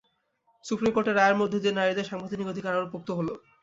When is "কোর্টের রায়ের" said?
0.93-1.39